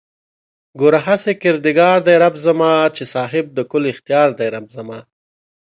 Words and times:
گوره 0.79 0.99
هسې 1.07 1.31
کردگار 1.43 1.97
دئ 2.07 2.15
رب 2.23 2.35
زما 2.45 2.71
چې 2.95 3.03
صاحب 3.13 3.45
د 3.57 3.59
کُل 3.71 3.83
اختيار 3.93 4.29
دئ 4.39 4.47
رب 4.55 4.67
زما 4.75 4.99